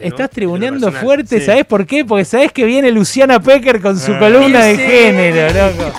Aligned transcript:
estás 0.00 0.28
tribuneando 0.28 0.90
fuerte, 0.90 1.40
¿sabes 1.40 1.64
por 1.64 1.86
qué? 1.86 2.04
Porque 2.04 2.24
sabes 2.24 2.50
que 2.50 2.64
viene 2.64 2.90
Luciana 2.90 3.38
Pecker 3.38 3.80
con 3.80 3.96
su 3.96 4.12
ah. 4.12 4.18
columna 4.18 4.64
de 4.64 4.76
género, 4.76 5.46
loco. 5.54 5.92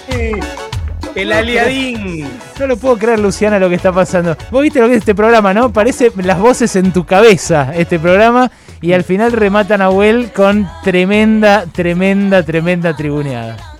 El 1.15 1.31
aliadín. 1.31 2.27
No 2.59 2.67
lo 2.67 2.75
puedo 2.75 2.97
creer, 2.97 3.19
Luciana, 3.19 3.59
lo 3.59 3.69
que 3.69 3.75
está 3.75 3.93
pasando. 3.93 4.35
Vos 4.51 4.63
viste 4.63 4.81
lo 4.81 4.87
que 4.87 4.95
es 4.95 4.99
este 4.99 5.15
programa, 5.15 5.53
¿no? 5.53 5.71
Parece 5.71 6.11
las 6.17 6.39
voces 6.39 6.75
en 6.75 6.91
tu 6.91 7.05
cabeza, 7.05 7.73
este 7.73 7.99
programa. 7.99 8.51
Y 8.81 8.91
al 8.91 9.05
final 9.05 9.31
rematan 9.31 9.81
a 9.81 9.89
Well 9.89 10.33
con 10.33 10.67
tremenda, 10.83 11.65
tremenda, 11.71 12.43
tremenda 12.43 12.93
tribuneada. 12.93 13.72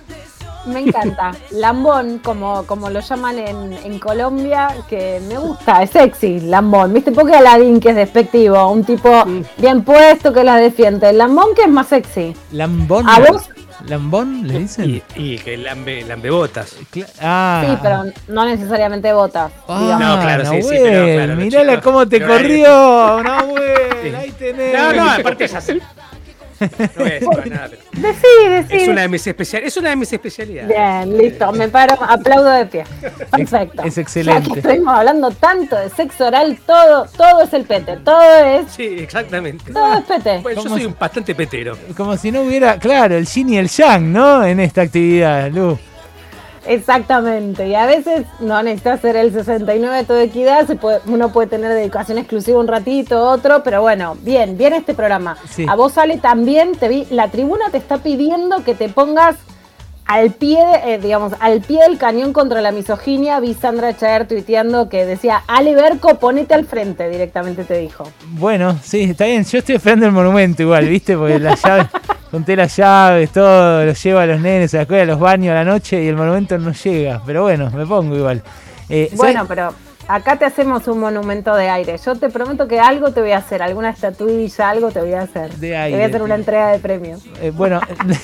Me 0.66 0.80
encanta. 0.80 1.32
Lambón, 1.50 2.18
como, 2.18 2.64
como 2.66 2.90
lo 2.90 3.00
llaman 3.00 3.38
en, 3.38 3.98
Colombia, 3.98 4.68
que 4.88 5.20
me 5.28 5.38
gusta, 5.38 5.82
es 5.82 5.90
sexy, 5.90 6.40
lambón. 6.40 6.92
¿Viste? 6.92 7.12
Porque 7.12 7.34
Aladín, 7.34 7.80
que 7.80 7.90
es 7.90 7.96
despectivo, 7.96 8.70
un 8.70 8.84
tipo 8.84 9.24
bien 9.56 9.82
puesto 9.82 10.32
que 10.32 10.44
la 10.44 10.56
defiende. 10.56 11.12
Lambón, 11.12 11.54
que 11.54 11.62
es 11.62 11.68
más 11.68 11.88
sexy. 11.88 12.34
¿Lambón? 12.52 13.08
¿A 13.08 13.20
vos? 13.20 13.48
¿Lambón 13.86 14.46
le 14.46 14.60
dicen? 14.60 15.02
Y, 15.14 15.38
que 15.38 15.56
lambe, 15.58 16.04
lambe 16.04 16.30
botas. 16.30 16.76
Ah. 17.20 17.64
Sí, 17.66 17.78
pero 17.82 18.04
no 18.28 18.44
necesariamente 18.46 19.12
botas. 19.12 19.52
Ah, 19.68 19.98
no, 20.00 20.20
claro, 20.22 20.50
sí, 20.50 20.62
sí, 20.62 20.76
pero 20.80 21.36
Mirala 21.36 21.80
cómo 21.80 22.08
te 22.08 22.24
corrió, 22.24 23.22
no, 23.22 23.46
güey. 23.46 24.14
Ahí 24.14 24.30
tenés. 24.38 24.72
No, 24.72 24.92
no, 24.92 25.10
aparte 25.10 25.44
es 25.44 25.54
así. 25.54 25.80
No 26.96 27.06
es 27.06 27.24
para 27.24 27.46
nada. 27.46 27.70
Es 28.70 28.88
una 28.88 29.02
de 29.02 29.08
mis 29.08 29.26
especialidades. 29.26 29.72
Es 29.72 29.76
una 29.76 29.90
de 29.90 29.96
mis 29.96 30.12
especialidades. 30.12 30.68
Bien, 30.68 31.18
listo. 31.18 31.52
Me 31.52 31.68
paro, 31.68 31.94
aplaudo 32.02 32.50
de 32.50 32.66
pie. 32.66 32.84
Perfecto. 33.30 33.82
Es, 33.82 33.98
excelente. 33.98 34.48
Ya 34.48 34.54
que 34.54 34.60
estuvimos 34.60 34.94
hablando 34.94 35.30
tanto 35.30 35.76
de 35.76 35.90
sexo 35.90 36.26
oral, 36.26 36.58
todo, 36.66 37.06
todo 37.16 37.42
es 37.42 37.52
el 37.52 37.64
pete. 37.64 37.96
Todo 38.04 38.44
es. 38.44 38.72
Sí, 38.72 38.96
exactamente. 39.00 39.72
Todo 39.72 39.94
es 39.98 40.04
pete. 40.04 40.38
Bueno, 40.42 40.62
yo 40.62 40.68
soy 40.68 40.84
un 40.86 40.96
bastante 40.98 41.34
petero. 41.34 41.76
Como 41.96 42.16
si 42.16 42.30
no 42.30 42.42
hubiera, 42.42 42.78
claro, 42.78 43.16
el 43.16 43.26
yin 43.26 43.50
y 43.50 43.58
el 43.58 43.68
yang, 43.68 44.12
¿no? 44.12 44.44
En 44.44 44.60
esta 44.60 44.82
actividad, 44.82 45.50
Lu. 45.50 45.78
Exactamente, 46.66 47.68
y 47.68 47.74
a 47.74 47.86
veces 47.86 48.26
no 48.40 48.62
necesitas 48.62 48.98
hacer 48.98 49.16
el 49.16 49.32
69 49.32 49.96
de 49.96 50.04
toda 50.04 50.22
equidad, 50.22 50.66
uno 51.06 51.32
puede 51.32 51.48
tener 51.48 51.72
dedicación 51.72 52.18
exclusiva 52.18 52.58
un 52.58 52.68
ratito, 52.68 53.22
otro, 53.22 53.62
pero 53.62 53.82
bueno, 53.82 54.16
bien, 54.22 54.56
bien 54.56 54.72
este 54.72 54.94
programa. 54.94 55.36
A 55.68 55.76
vos 55.76 55.92
sale 55.92 56.18
también, 56.18 56.72
te 56.72 56.88
vi, 56.88 57.06
la 57.10 57.28
tribuna 57.28 57.66
te 57.70 57.78
está 57.78 57.98
pidiendo 57.98 58.64
que 58.64 58.74
te 58.74 58.88
pongas 58.88 59.36
al 60.06 60.32
pie, 60.32 60.58
eh, 60.84 60.98
digamos, 60.98 61.32
al 61.40 61.60
pie 61.60 61.80
del 61.82 61.98
cañón 61.98 62.32
contra 62.32 62.60
la 62.60 62.72
misoginia, 62.72 63.40
vi 63.40 63.54
Sandra 63.54 63.96
Chaer 63.96 64.28
tuiteando 64.28 64.88
que 64.88 65.06
decía, 65.06 65.42
Ale 65.46 65.74
Berco, 65.74 66.18
ponete 66.18 66.54
al 66.54 66.66
frente, 66.66 67.08
directamente 67.08 67.64
te 67.64 67.78
dijo. 67.78 68.04
Bueno, 68.28 68.78
sí, 68.82 69.02
está 69.02 69.26
bien, 69.26 69.44
yo 69.44 69.58
estoy 69.58 69.76
esperando 69.76 70.06
el 70.06 70.12
monumento 70.12 70.62
igual, 70.62 70.86
¿viste? 70.88 71.16
Porque 71.16 71.38
la 71.38 71.54
llave... 71.64 71.88
conté 72.34 72.56
las 72.56 72.76
llaves, 72.76 73.30
todo, 73.30 73.84
los 73.84 74.02
llevo 74.02 74.18
a 74.18 74.26
los 74.26 74.40
nenes 74.40 74.74
a 74.74 74.78
la 74.78 74.82
escuela, 74.82 75.04
a 75.04 75.06
los 75.06 75.20
baños 75.20 75.52
a 75.52 75.54
la 75.54 75.64
noche 75.64 76.02
y 76.02 76.08
el 76.08 76.16
monumento 76.16 76.58
no 76.58 76.72
llega. 76.72 77.22
Pero 77.24 77.42
bueno, 77.42 77.70
me 77.70 77.86
pongo 77.86 78.16
igual. 78.16 78.42
Eh, 78.88 79.08
bueno, 79.14 79.44
pero 79.46 79.72
acá 80.08 80.36
te 80.36 80.44
hacemos 80.44 80.88
un 80.88 80.98
monumento 80.98 81.54
de 81.54 81.68
aire. 81.68 81.96
Yo 82.04 82.16
te 82.16 82.30
prometo 82.30 82.66
que 82.66 82.80
algo 82.80 83.12
te 83.12 83.20
voy 83.20 83.30
a 83.30 83.38
hacer, 83.38 83.62
alguna 83.62 83.90
estatuilla, 83.90 84.68
algo 84.68 84.90
te 84.90 85.00
voy 85.00 85.12
a 85.12 85.22
hacer. 85.22 85.54
De 85.54 85.76
aire. 85.76 85.90
Te 85.90 85.96
voy 85.96 86.02
a 86.02 86.08
hacer 86.08 86.22
una 86.22 86.34
entrega 86.34 86.72
de 86.72 86.80
premios. 86.80 87.22
Eh, 87.40 87.52
bueno, 87.54 87.80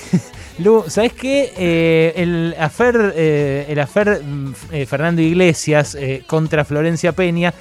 Lu, 0.59 0.83
¿sabes 0.89 1.13
qué? 1.13 1.53
Eh, 1.57 2.13
el 2.17 2.57
afer, 2.59 3.15
el 3.17 3.79
afer 3.79 4.25
mm, 4.25 4.55
Fernando 4.89 5.23
Iglesias 5.23 5.97
contra 6.27 6.65
Florencia 6.65 7.13
Peña 7.13 7.55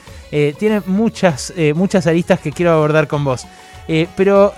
tiene 0.57 0.81
muchas, 0.87 1.53
muchas 1.75 2.07
aristas 2.07 2.39
que 2.39 2.51
quiero 2.51 2.71
abordar 2.71 3.07
con 3.07 3.23
vos. 3.23 3.45
pero 4.15 4.51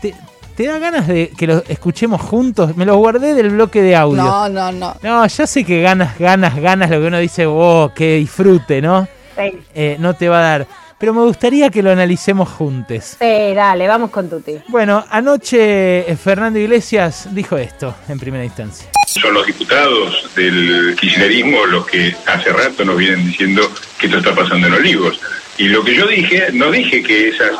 ¿Te 0.00 0.14
da 0.62 0.78
ganas 0.78 1.08
de 1.08 1.32
que 1.36 1.48
lo 1.48 1.64
escuchemos 1.68 2.20
juntos? 2.20 2.76
Me 2.76 2.86
los 2.86 2.96
guardé 2.96 3.34
del 3.34 3.50
bloque 3.50 3.82
de 3.82 3.96
audio. 3.96 4.22
No, 4.22 4.48
no, 4.48 4.70
no. 4.70 4.96
No, 5.02 5.26
ya 5.26 5.46
sé 5.48 5.64
que 5.64 5.82
ganas, 5.82 6.16
ganas, 6.16 6.54
ganas 6.54 6.88
lo 6.90 7.00
que 7.00 7.06
uno 7.08 7.18
dice, 7.18 7.46
oh, 7.46 7.90
que 7.92 8.18
disfrute, 8.18 8.80
¿no? 8.80 9.08
Sí. 9.36 9.58
Eh, 9.74 9.96
no 9.98 10.14
te 10.14 10.28
va 10.28 10.38
a 10.38 10.42
dar. 10.42 10.66
Pero 10.98 11.12
me 11.12 11.22
gustaría 11.22 11.70
que 11.70 11.82
lo 11.82 11.90
analicemos 11.90 12.48
juntos. 12.48 13.16
Sí, 13.18 13.54
dale, 13.54 13.88
vamos 13.88 14.10
con 14.10 14.30
Tuti. 14.30 14.58
Bueno, 14.68 15.04
anoche 15.10 16.10
eh, 16.10 16.16
Fernando 16.16 16.58
Iglesias 16.58 17.28
dijo 17.32 17.58
esto 17.58 17.94
en 18.08 18.18
primera 18.18 18.44
instancia. 18.44 18.88
Son 19.06 19.34
los 19.34 19.46
diputados 19.46 20.30
del 20.34 20.96
kirchnerismo 20.98 21.66
los 21.66 21.86
que 21.86 22.14
hace 22.26 22.52
rato 22.52 22.84
nos 22.84 22.96
vienen 22.96 23.26
diciendo 23.26 23.62
que 23.98 24.06
esto 24.06 24.18
está 24.18 24.34
pasando 24.34 24.66
en 24.68 24.72
Olivos. 24.72 25.20
Y 25.58 25.68
lo 25.68 25.84
que 25.84 25.94
yo 25.94 26.06
dije, 26.06 26.46
no 26.52 26.70
dije 26.70 27.02
que 27.02 27.28
esas 27.28 27.52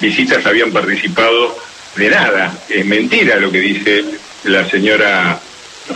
visitas 0.00 0.46
habían 0.46 0.70
participado 0.72 1.56
de 1.98 2.10
nada. 2.10 2.56
Es 2.68 2.86
mentira 2.86 3.36
lo 3.36 3.50
que 3.50 3.60
dice 3.60 4.04
la 4.44 4.68
señora 4.68 5.38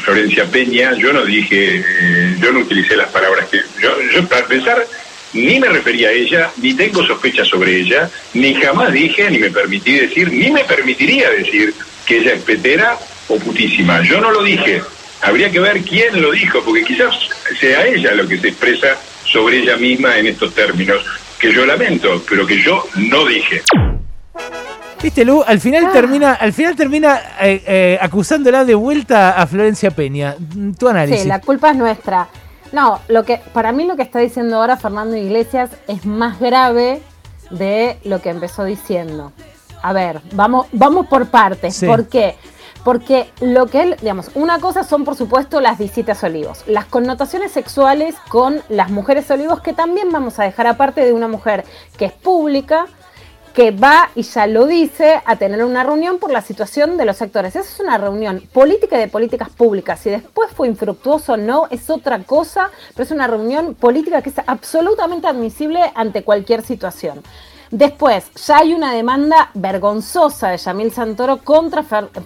Florencia 0.01 0.45
Peña. 0.47 0.95
Yo 0.95 1.13
no 1.13 1.25
dije, 1.25 1.83
eh, 1.87 2.37
yo 2.41 2.53
no 2.53 2.61
utilicé 2.61 2.97
las 2.97 3.09
palabras 3.09 3.49
que. 3.49 3.61
Yo, 3.81 4.29
para 4.29 4.47
pensar, 4.47 4.85
ni 5.33 5.61
me 5.61 5.69
refería 5.69 6.09
a 6.09 6.13
ella, 6.13 6.51
ni 6.61 6.75
tengo 6.75 7.07
sospechas 7.07 7.49
sobre 7.49 7.77
ella, 7.77 8.11
ni 8.35 8.55
jamás 8.55 8.93
dije, 8.93 9.31
ni 9.31 9.39
me 9.39 9.51
permití 9.51 9.93
decir, 9.93 10.31
ni 10.33 10.51
me 10.51 10.65
permitiría 10.65 11.31
decir 11.31 11.73
que 12.05 12.19
ella 12.19 12.35
es 12.35 12.43
petera 12.43 12.99
o 13.29 13.39
putísima. 13.39 14.03
Yo 14.03 14.21
no 14.21 14.31
lo 14.31 14.43
dije. 14.43 14.83
Habría 15.23 15.53
que 15.53 15.61
ver 15.61 15.83
quién 15.83 16.21
lo 16.21 16.33
dijo, 16.33 16.65
porque 16.65 16.85
quizás 16.85 17.15
sea 17.61 17.87
ella 17.87 18.13
lo 18.13 18.27
que 18.27 18.39
se 18.39 18.49
expresa 18.49 18.99
sobre 19.25 19.59
ella 19.59 19.77
misma 19.77 20.19
en 20.19 20.27
estos 20.27 20.53
términos, 20.53 21.05
que 21.39 21.53
yo 21.53 21.65
lamento, 21.65 22.21
pero 22.29 22.45
que 22.45 22.61
yo 22.61 22.85
no 22.97 23.25
dije. 23.25 23.63
Viste, 25.03 25.25
Lu, 25.25 25.43
al 25.45 25.59
final 25.59 25.87
ah. 25.87 25.93
termina, 25.93 26.35
al 26.35 26.53
final 26.53 26.77
termina 26.77 27.21
eh, 27.41 27.61
eh, 27.67 27.99
acusándola 28.01 28.65
de 28.65 28.77
vuelta 28.77 29.33
a 29.33 29.47
Florencia 29.49 29.91
Peña. 29.91 30.37
Tu 30.79 30.89
análisis. 30.89 31.23
Sí, 31.23 31.29
la 31.29 31.41
culpa 31.41 31.71
es 31.71 31.77
nuestra. 31.77 32.29
No, 32.71 33.01
lo 33.09 33.25
que, 33.25 33.41
para 33.53 33.73
mí 33.73 33.85
lo 33.85 33.97
que 33.97 34.03
está 34.03 34.21
diciendo 34.21 34.57
ahora 34.57 34.77
Fernando 34.77 35.17
Iglesias 35.17 35.71
es 35.89 36.07
más 36.07 36.39
grave 36.39 37.03
de 37.51 37.99
lo 38.05 38.23
que 38.23 38.31
empezó 38.31 38.63
diciendo. 38.63 39.33
A 39.83 39.93
ver, 39.93 40.21
vamos, 40.35 40.69
vamos 40.71 41.09
por 41.09 41.27
partes. 41.27 41.83
¿Por 41.85 42.07
qué? 42.07 42.37
Porque 42.85 43.29
lo 43.41 43.67
que 43.67 43.83
él, 43.83 43.97
digamos, 44.01 44.31
una 44.35 44.61
cosa 44.61 44.85
son 44.85 45.05
por 45.05 45.17
supuesto 45.17 45.61
las 45.61 45.79
visitas 45.79 46.23
olivos, 46.23 46.63
las 46.67 46.85
connotaciones 46.85 47.51
sexuales 47.51 48.15
con 48.29 48.63
las 48.69 48.91
mujeres 48.91 49.29
olivos 49.33 49.61
que 49.63 49.73
también 49.73 50.11
vamos 50.11 50.39
a 50.39 50.45
dejar 50.45 50.69
aparte 50.69 51.05
de 51.05 51.13
una 51.13 51.27
mujer 51.27 51.65
que 51.97 52.05
es 52.05 52.13
pública, 52.13 52.87
que 53.55 53.71
va, 53.71 54.11
y 54.15 54.23
ya 54.23 54.47
lo 54.47 54.67
dice, 54.67 55.21
a 55.25 55.37
tener 55.37 55.65
una 55.65 55.85
reunión 55.85 56.19
por 56.19 56.31
la 56.31 56.41
situación 56.41 56.97
de 56.97 57.05
los 57.05 57.17
sectores. 57.17 57.55
Esa 57.55 57.69
es 57.69 57.81
una 57.81 57.99
reunión 57.99 58.41
política 58.53 58.97
y 58.97 59.01
de 59.01 59.09
políticas 59.09 59.51
públicas. 59.51 60.01
Si 60.01 60.11
después 60.11 60.51
fue 60.51 60.69
infructuoso 60.69 61.35
o 61.35 61.37
no, 61.37 61.67
es 61.71 61.91
otra 61.91 62.23
cosa, 62.25 62.71
pero 62.95 63.05
es 63.05 63.11
una 63.11 63.27
reunión 63.27 63.75
política 63.75 64.23
que 64.23 64.31
es 64.31 64.37
absolutamente 64.47 65.27
admisible 65.27 65.81
ante 65.95 66.25
cualquier 66.25 66.63
situación. 66.63 67.23
Después, 67.73 68.31
ya 68.35 68.59
hay 68.59 68.75
una 68.75 68.93
demanda 68.93 69.51
vergonzosa 69.55 70.51
de 70.51 70.59
Yamil 70.59 70.93
Santoro 70.93 71.39
contra, 71.39 71.83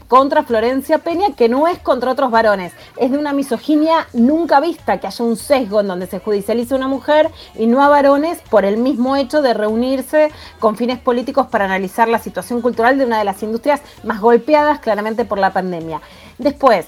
contra 0.09 0.43
Florencia 0.43 0.99
Peña, 0.99 1.37
que 1.37 1.49
no 1.49 1.69
es 1.69 1.79
contra 1.79 2.11
otros 2.11 2.33
varones, 2.33 2.73
es 2.97 3.13
de 3.13 3.17
una 3.17 3.33
misoginia 3.33 4.09
nunca 4.13 4.59
vista, 4.59 4.99
que 4.99 5.07
haya 5.07 5.25
un 5.25 5.37
sesgo 5.37 5.79
en 5.79 5.87
donde 5.87 6.09
se 6.09 6.19
judicializa 6.19 6.75
una 6.75 6.89
mujer 6.89 7.31
y 7.55 7.69
no 7.69 7.81
a 7.81 7.89
varones 7.89 8.41
por 8.51 8.65
el 8.65 8.77
mismo 8.77 9.15
hecho 9.15 9.41
de 9.41 9.55
reunirse 9.55 10.33
con 10.59 10.77
fines 10.77 10.99
políticos 10.99 11.47
para 11.47 11.67
analizar 11.67 12.09
la 12.09 12.19
situación 12.19 12.61
cultural 12.61 12.99
de 12.99 13.05
una 13.05 13.21
de 13.21 13.25
las 13.25 13.41
industrias 13.45 13.83
más 14.03 14.21
golpeadas 14.21 14.81
claramente 14.81 15.25
por 15.25 15.39
la 15.39 15.53
pandemia. 15.53 16.01
Después, 16.39 16.87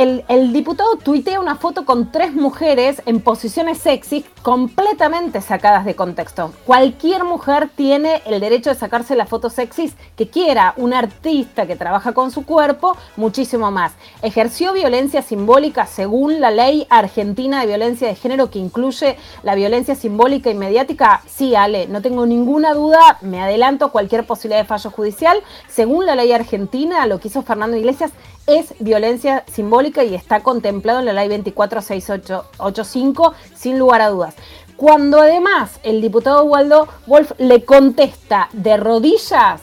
el, 0.00 0.52
diputado 0.54 0.96
tuitea 0.96 1.40
una 1.40 1.56
foto 1.56 1.84
con 1.84 2.10
tres 2.10 2.32
mujeres 2.32 3.02
en 3.04 3.20
posiciones 3.20 3.76
sexy 3.76 4.24
completamente 4.40 5.42
sacadas 5.42 5.84
de 5.84 5.94
contexto. 5.94 6.54
Cualquier 6.64 7.24
mujer 7.24 7.68
tiene 7.76 8.22
el 8.24 8.40
derecho 8.40 8.70
de 8.70 8.76
sacarse 8.76 9.14
las 9.14 9.28
fotos 9.28 9.52
sexys 9.52 9.92
que 10.16 10.28
quiera. 10.28 10.72
Un 10.78 10.94
artista 10.94 11.66
que 11.66 11.76
trabaja 11.76 12.12
con 12.12 12.30
su 12.30 12.46
cuerpo, 12.46 12.96
muchísimo 13.16 13.70
más. 13.70 13.92
Ejerció 14.22 14.72
violencia 14.72 15.20
simbólica 15.20 15.84
según 15.84 16.40
la 16.40 16.50
ley 16.50 16.86
argentina 16.88 17.60
de 17.60 17.66
violencia 17.66 18.08
de 18.08 18.14
género 18.14 18.50
que 18.50 18.58
incluye 18.58 19.18
la 19.42 19.54
violencia 19.54 19.94
simbólica 19.94 20.48
y 20.48 20.54
mediática. 20.54 21.20
Sí, 21.26 21.54
Ale, 21.54 21.88
no 21.88 22.00
tengo 22.00 22.24
ninguna 22.24 22.72
duda, 22.72 23.18
me 23.20 23.42
adelanto 23.42 23.92
cualquier 23.92 24.26
posibilidad 24.26 24.62
de 24.62 24.66
fallo 24.66 24.90
judicial. 24.90 25.42
Según 25.68 26.06
la 26.06 26.14
ley 26.14 26.32
argentina, 26.32 27.06
lo 27.06 27.20
que 27.20 27.28
hizo 27.28 27.42
Fernando 27.42 27.76
Iglesias 27.76 28.12
es 28.46 28.74
violencia 28.78 29.44
simbólica 29.50 30.04
y 30.04 30.14
está 30.14 30.40
contemplado 30.40 31.00
en 31.00 31.06
la 31.06 31.12
ley 31.12 31.28
24685 31.28 33.34
sin 33.54 33.78
lugar 33.78 34.00
a 34.00 34.08
dudas. 34.08 34.34
Cuando 34.76 35.20
además 35.20 35.78
el 35.82 36.00
diputado 36.00 36.44
Waldo 36.44 36.88
Wolf 37.06 37.32
le 37.38 37.64
contesta 37.64 38.48
de 38.52 38.78
rodillas, 38.78 39.60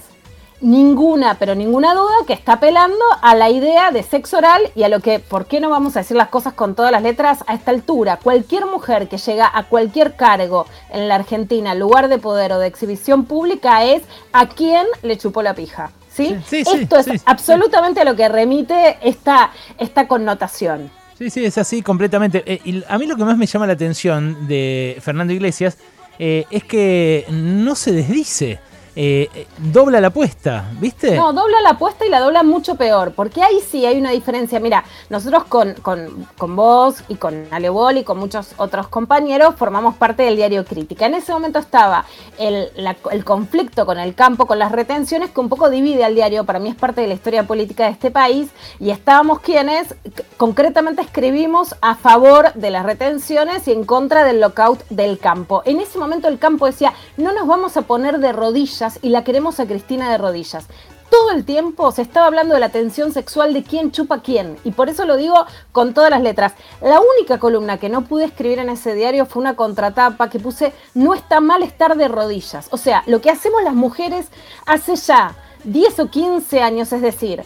ninguna, 0.62 1.36
pero 1.36 1.56
ninguna 1.56 1.94
duda 1.94 2.14
que 2.26 2.34
está 2.34 2.54
apelando 2.54 3.04
a 3.22 3.36
la 3.36 3.50
idea 3.50 3.92
de 3.92 4.04
sexo 4.04 4.38
oral 4.38 4.72
y 4.76 4.84
a 4.84 4.90
lo 4.90 5.00
que, 5.00 5.20
¿por 5.20 5.46
qué 5.46 5.60
no 5.60 5.70
vamos 5.70 5.96
a 5.96 6.00
decir 6.00 6.18
las 6.18 6.30
cosas 6.30 6.54
con 6.54 6.76
todas 6.76 6.92
las 6.92 7.02
letras 7.02 7.44
a 7.48 7.54
esta 7.54 7.72
altura? 7.72 8.20
Cualquier 8.22 8.66
mujer 8.66 9.08
que 9.08 9.18
llega 9.18 9.50
a 9.52 9.64
cualquier 9.64 10.16
cargo 10.16 10.66
en 10.90 11.08
la 11.08 11.16
Argentina, 11.16 11.76
lugar 11.76 12.10
de 12.10 12.18
poder 12.18 12.54
o 12.54 12.60
de 12.60 12.68
exhibición 12.68 13.26
pública, 13.26 13.86
es 13.86 14.04
a 14.34 14.48
quién 14.48 14.86
le 15.04 15.18
chupó 15.18 15.42
la 15.42 15.54
pija. 15.54 15.92
¿Sí? 16.18 16.36
Esto 16.52 16.98
es 16.98 17.22
absolutamente 17.26 18.02
a 18.02 18.06
lo 18.06 18.16
que 18.16 18.28
remite 18.28 18.98
esta, 19.02 19.52
esta 19.78 20.08
connotación. 20.08 20.90
Sí, 21.18 21.30
sí, 21.30 21.46
es 21.46 21.58
así 21.58 21.82
completamente. 21.82 22.44
Eh, 22.46 22.60
y 22.64 22.84
a 22.88 22.98
mí 22.98 23.08
lo 23.08 23.16
que 23.16 23.24
más 23.24 23.38
me 23.38 23.46
llama 23.46 23.66
la 23.68 23.74
atención 23.74 24.48
de 24.48 24.98
Fernando 25.02 25.34
Iglesias 25.34 25.78
eh, 26.20 26.46
es 26.52 26.64
que 26.64 27.26
no 27.30 27.76
se 27.76 27.92
desdice. 27.92 28.60
Eh, 29.00 29.46
dobla 29.60 30.02
la 30.02 30.08
apuesta, 30.08 30.72
¿viste? 30.80 31.16
No, 31.16 31.32
dobla 31.32 31.62
la 31.62 31.70
apuesta 31.70 32.04
y 32.04 32.10
la 32.10 32.20
dobla 32.20 32.42
mucho 32.42 32.74
peor, 32.74 33.12
porque 33.12 33.44
ahí 33.44 33.60
sí 33.60 33.86
hay 33.86 34.00
una 34.00 34.10
diferencia. 34.10 34.60
Mira, 34.60 34.84
nosotros 35.12 35.44
con, 35.44 35.76
con, 35.76 36.56
vos 36.56 37.04
y 37.08 37.14
con 37.14 37.46
Alebol 37.52 37.98
y 37.98 38.04
con 38.04 38.18
muchos 38.18 38.56
otros 38.58 38.88
compañeros 38.88 39.54
formamos 39.56 39.94
parte 39.98 40.24
del 40.24 40.36
diario 40.36 40.66
Crítica. 40.66 41.06
En 41.06 41.14
ese 41.14 41.32
momento 41.32 41.60
estaba 41.60 42.06
el 42.40 43.24
conflicto 43.24 43.86
con 43.86 44.00
el 44.00 44.16
campo, 44.16 44.48
con 44.48 44.58
las 44.58 44.72
retenciones, 44.72 45.30
que 45.30 45.42
un 45.42 45.50
poco 45.50 45.70
divide 45.70 46.04
al 46.04 46.16
diario, 46.16 46.44
para 46.46 46.58
mí 46.58 46.70
es 46.70 46.76
parte 46.76 47.02
de 47.02 47.08
la 47.08 47.14
historia 47.14 47.44
política 47.44 47.84
de 47.84 47.92
este 47.92 48.10
país, 48.10 48.50
y 48.80 48.90
estábamos 48.90 49.42
quienes 49.42 49.94
concretamente 50.38 51.04
escribimos 51.04 51.76
a 51.82 51.94
favor 51.94 52.52
de 52.56 52.72
las 52.72 52.84
retenciones 52.84 53.68
y 53.68 53.74
en 53.74 53.84
contra 53.84 54.24
del 54.24 54.42
lockout 54.42 54.88
del 54.90 55.20
campo. 55.20 55.62
En 55.66 55.82
ese 55.82 56.00
momento 56.00 56.28
el 56.28 56.40
campo 56.40 56.66
decía, 56.66 56.94
no 57.16 57.32
nos 57.32 57.46
vamos 57.46 57.78
a 57.78 57.84
poner 57.84 58.18
de 58.18 58.34
rodillas 58.34 58.87
y 59.02 59.10
la 59.10 59.24
queremos 59.24 59.60
a 59.60 59.66
Cristina 59.66 60.12
de 60.12 60.18
rodillas. 60.18 60.66
Todo 61.10 61.32
el 61.32 61.46
tiempo 61.46 61.92
se 61.92 62.02
estaba 62.02 62.28
hablando 62.28 62.54
de 62.54 62.60
la 62.60 62.70
tensión 62.70 63.14
sexual 63.14 63.54
de 63.54 63.64
quién 63.64 63.92
chupa 63.92 64.22
quién. 64.22 64.58
Y 64.66 64.72
por 64.72 64.90
eso 64.90 65.06
lo 65.06 65.16
digo 65.16 65.46
con 65.72 65.94
todas 65.94 66.10
las 66.10 66.22
letras. 66.22 66.54
La 66.82 67.00
única 67.00 67.40
columna 67.40 67.78
que 67.78 67.88
no 67.88 68.04
pude 68.04 68.26
escribir 68.26 68.60
en 68.60 68.70
ese 68.70 68.94
diario 68.94 69.26
fue 69.26 69.42
una 69.42 69.56
contratapa 69.56 70.30
que 70.30 70.40
puse 70.40 70.74
no 70.94 71.14
está 71.14 71.40
mal 71.40 71.64
estar 71.64 71.96
de 71.96 72.10
rodillas. 72.10 72.68
O 72.72 72.78
sea, 72.78 73.04
lo 73.08 73.22
que 73.22 73.30
hacemos 73.30 73.64
las 73.64 73.74
mujeres 73.74 74.28
hace 74.66 74.96
ya 74.98 75.36
10 75.64 76.00
o 76.00 76.10
15 76.10 76.62
años, 76.62 76.92
es 76.92 77.02
decir, 77.02 77.44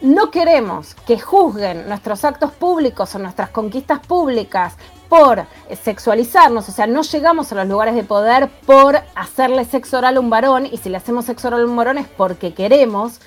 no 0.00 0.30
queremos 0.30 0.94
que 1.06 1.18
juzguen 1.18 1.88
nuestros 1.88 2.24
actos 2.24 2.52
públicos 2.52 3.14
o 3.14 3.18
nuestras 3.18 3.50
conquistas 3.50 3.98
públicas 4.06 4.74
por 5.08 5.46
sexualizarnos, 5.82 6.68
o 6.68 6.72
sea, 6.72 6.86
no 6.86 7.02
llegamos 7.02 7.50
a 7.50 7.54
los 7.54 7.68
lugares 7.68 7.94
de 7.94 8.04
poder 8.04 8.48
por 8.66 9.00
hacerle 9.14 9.64
sexo 9.64 9.98
oral 9.98 10.16
a 10.16 10.20
un 10.20 10.30
varón, 10.30 10.66
y 10.66 10.76
si 10.76 10.88
le 10.88 10.96
hacemos 10.96 11.24
sexo 11.24 11.48
oral 11.48 11.62
a 11.62 11.66
un 11.66 11.76
varón 11.76 11.98
es 11.98 12.08
porque 12.08 12.54
queremos, 12.54 13.20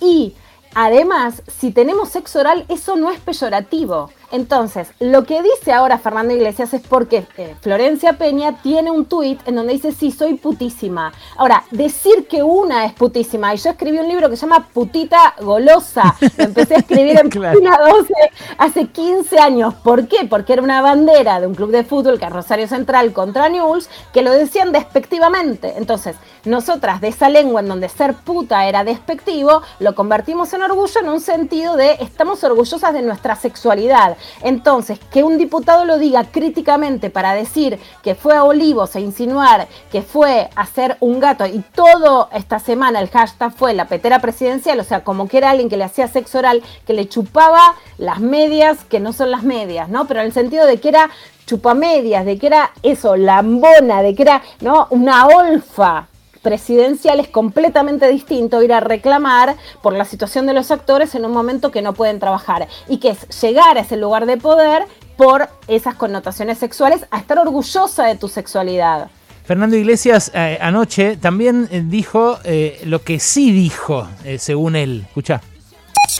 y 0.00 0.34
además, 0.74 1.42
si 1.58 1.72
tenemos 1.72 2.08
sexo 2.10 2.40
oral, 2.40 2.64
eso 2.68 2.96
no 2.96 3.10
es 3.10 3.20
peyorativo. 3.20 4.10
Entonces, 4.32 4.88
lo 5.00 5.24
que 5.24 5.42
dice 5.42 5.72
ahora 5.72 5.98
Fernando 5.98 6.34
Iglesias 6.34 6.74
es 6.74 6.82
porque 6.82 7.26
eh, 7.36 7.54
Florencia 7.60 8.14
Peña 8.14 8.60
tiene 8.62 8.90
un 8.90 9.04
tuit 9.04 9.40
en 9.46 9.56
donde 9.56 9.74
dice, 9.74 9.92
sí, 9.92 10.10
soy 10.10 10.34
putísima. 10.34 11.12
Ahora, 11.36 11.64
decir 11.70 12.26
que 12.28 12.42
una 12.42 12.84
es 12.84 12.92
putísima, 12.92 13.54
y 13.54 13.58
yo 13.58 13.70
escribí 13.70 13.98
un 13.98 14.08
libro 14.08 14.28
que 14.28 14.36
se 14.36 14.42
llama 14.42 14.68
Putita 14.72 15.34
Golosa, 15.40 16.16
lo 16.36 16.44
empecé 16.44 16.74
a 16.74 16.78
escribir 16.78 17.18
en 17.18 17.30
página 17.42 17.78
12 17.78 18.12
hace 18.58 18.86
15 18.86 19.38
años. 19.38 19.74
¿Por 19.74 20.08
qué? 20.08 20.26
Porque 20.28 20.54
era 20.54 20.62
una 20.62 20.80
bandera 20.82 21.40
de 21.40 21.46
un 21.46 21.54
club 21.54 21.70
de 21.70 21.84
fútbol 21.84 22.18
que 22.18 22.26
es 22.26 22.32
Rosario 22.32 22.66
Central 22.68 23.12
contra 23.12 23.48
News, 23.48 23.88
que 24.12 24.22
lo 24.22 24.32
decían 24.32 24.72
despectivamente. 24.72 25.74
Entonces, 25.76 26.16
nosotras 26.44 27.00
de 27.00 27.08
esa 27.08 27.28
lengua 27.28 27.60
en 27.60 27.68
donde 27.68 27.88
ser 27.88 28.14
puta 28.14 28.66
era 28.66 28.84
despectivo, 28.84 29.62
lo 29.78 29.94
convertimos 29.94 30.52
en 30.52 30.62
orgullo 30.62 31.00
en 31.00 31.08
un 31.08 31.20
sentido 31.20 31.76
de 31.76 31.92
estamos 32.00 32.42
orgullosas 32.44 32.92
de 32.92 33.02
nuestra 33.02 33.36
sexualidad. 33.36 34.15
Entonces, 34.42 34.98
que 35.10 35.22
un 35.22 35.38
diputado 35.38 35.84
lo 35.84 35.98
diga 35.98 36.24
críticamente 36.24 37.10
para 37.10 37.34
decir 37.34 37.78
que 38.02 38.14
fue 38.14 38.36
a 38.36 38.44
Olivos 38.44 38.96
a 38.96 39.00
insinuar 39.00 39.66
que 39.90 40.02
fue 40.02 40.48
a 40.54 40.62
hacer 40.62 40.96
un 41.00 41.20
gato 41.20 41.46
y 41.46 41.62
todo 41.74 42.28
esta 42.32 42.58
semana 42.58 43.00
el 43.00 43.08
hashtag 43.08 43.52
fue 43.52 43.74
la 43.74 43.86
petera 43.86 44.18
presidencial, 44.20 44.78
o 44.80 44.84
sea, 44.84 45.04
como 45.04 45.28
que 45.28 45.38
era 45.38 45.50
alguien 45.50 45.68
que 45.68 45.76
le 45.76 45.84
hacía 45.84 46.08
sexo 46.08 46.38
oral, 46.38 46.62
que 46.86 46.92
le 46.92 47.08
chupaba 47.08 47.74
las 47.98 48.20
medias 48.20 48.84
que 48.84 49.00
no 49.00 49.12
son 49.12 49.30
las 49.30 49.42
medias, 49.42 49.88
¿no? 49.88 50.06
Pero 50.06 50.20
en 50.20 50.26
el 50.26 50.32
sentido 50.32 50.66
de 50.66 50.78
que 50.78 50.88
era 50.88 51.10
chupamedias, 51.46 52.24
de 52.24 52.38
que 52.38 52.48
era 52.48 52.72
eso, 52.82 53.16
lambona, 53.16 54.02
de 54.02 54.14
que 54.14 54.22
era, 54.22 54.42
¿no? 54.60 54.88
Una 54.90 55.26
olfa 55.26 56.08
presidencial 56.46 57.18
es 57.18 57.26
completamente 57.26 58.06
distinto 58.06 58.62
ir 58.62 58.72
a 58.72 58.78
reclamar 58.78 59.56
por 59.82 59.94
la 59.94 60.04
situación 60.04 60.46
de 60.46 60.52
los 60.52 60.70
actores 60.70 61.16
en 61.16 61.24
un 61.24 61.32
momento 61.32 61.72
que 61.72 61.82
no 61.82 61.92
pueden 61.92 62.20
trabajar 62.20 62.68
y 62.88 62.98
que 62.98 63.08
es 63.08 63.40
llegar 63.40 63.76
a 63.76 63.80
ese 63.80 63.96
lugar 63.96 64.26
de 64.26 64.36
poder 64.36 64.84
por 65.16 65.48
esas 65.66 65.96
connotaciones 65.96 66.58
sexuales 66.58 67.00
a 67.10 67.18
estar 67.18 67.40
orgullosa 67.40 68.04
de 68.04 68.14
tu 68.14 68.28
sexualidad. 68.28 69.10
Fernando 69.44 69.74
Iglesias 69.74 70.30
eh, 70.34 70.56
anoche 70.60 71.16
también 71.16 71.68
eh, 71.72 71.82
dijo 71.84 72.38
eh, 72.44 72.80
lo 72.84 73.02
que 73.02 73.18
sí 73.18 73.50
dijo, 73.50 74.08
según 74.38 74.76
él. 74.76 75.02
Escucha. 75.08 75.40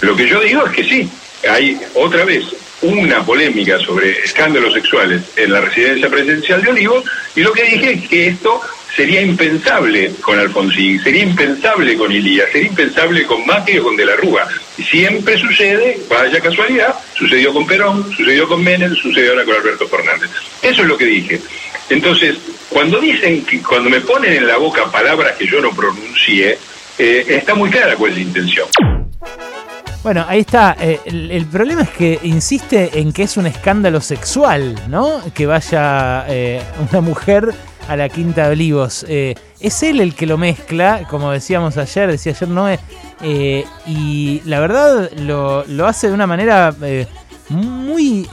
Lo 0.01 0.17
que 0.17 0.29
yo 0.29 0.41
digo 0.41 0.67
es 0.67 0.73
que 0.73 0.83
sí, 0.83 1.09
hay 1.49 1.81
otra 1.95 2.25
vez 2.25 2.45
una 2.83 3.25
polémica 3.25 3.79
sobre 3.79 4.11
escándalos 4.25 4.75
sexuales 4.75 5.23
en 5.37 5.53
la 5.53 5.61
residencia 5.61 6.11
presidencial 6.11 6.63
de 6.63 6.71
Olivos 6.71 7.05
y 7.37 7.43
lo 7.43 7.53
que 7.53 7.63
dije 7.63 7.93
es 7.93 8.09
que 8.09 8.27
esto 8.27 8.61
sería 8.97 9.21
impensable 9.21 10.11
con 10.23 10.39
Alfonsín, 10.39 11.03
sería 11.03 11.23
impensable 11.23 11.97
con 11.97 12.11
Ilías, 12.11 12.51
sería 12.51 12.69
impensable 12.69 13.27
con 13.27 13.45
Macri 13.45 13.79
o 13.79 13.85
con 13.85 13.95
De 13.95 14.07
la 14.07 14.17
Rúa. 14.17 14.49
Siempre 14.83 15.37
sucede, 15.37 16.01
vaya 16.09 16.41
casualidad, 16.41 16.95
sucedió 17.15 17.53
con 17.53 17.67
Perón, 17.67 18.11
sucedió 18.17 18.49
con 18.49 18.65
Menem, 18.65 18.95
sucedió 18.95 19.33
ahora 19.33 19.45
con 19.45 19.55
Alberto 19.55 19.87
Fernández. 19.87 20.31
Eso 20.63 20.83
es 20.83 20.89
lo 20.89 20.97
que 20.97 21.05
dije. 21.05 21.41
Entonces, 21.91 22.39
cuando 22.71 22.99
dicen 22.99 23.45
que, 23.45 23.63
cuando 23.63 23.91
me 23.91 24.01
ponen 24.01 24.33
en 24.33 24.47
la 24.47 24.57
boca 24.57 24.91
palabras 24.91 25.37
que 25.37 25.47
yo 25.47 25.61
no 25.61 25.71
pronuncié, 25.71 26.59
eh, 26.99 27.27
está 27.29 27.55
muy 27.55 27.69
clara 27.69 27.97
cuál 27.97 28.13
es 28.13 28.17
la 28.17 28.23
intención. 28.23 28.67
Bueno, 30.03 30.25
ahí 30.29 30.41
está. 30.41 30.77
Eh, 30.81 31.01
el, 31.05 31.47
problema 31.47 31.83
es 31.83 31.91
que 31.91 32.21
insiste 32.23 33.01
en 33.01 33.13
que 33.13 33.25
es 33.25 33.37
un 33.37 33.47
escándalo 33.47 34.01
sexual, 34.01 34.81
¿no? 34.89 35.21
Que 35.35 35.47
vaya 35.47 36.25
eh, 36.29 36.63
una 36.91 37.01
mujer 37.01 37.53
a 37.89 37.97
la 37.97 38.09
Quinta 38.09 38.47
de 38.47 38.53
Olivos. 38.53 39.05
Eh, 39.09 39.35
es 39.61 39.83
él 39.83 40.01
el 40.01 40.15
que 40.15 40.27
lo 40.27 40.39
mezcla, 40.39 41.07
como 41.09 41.31
decíamos 41.31 41.77
ayer, 41.77 42.11
decía 42.11 42.33
ayer 42.33 42.49
Noé, 42.49 42.79
eh, 43.23 43.65
y 43.87 44.43
la 44.45 44.61
verdad 44.61 45.11
lo, 45.13 45.65
hace 45.87 46.09
de 46.09 46.15
una 46.15 46.27
manera 46.27 46.75
eh, 46.83 47.07
muy... 47.49 48.29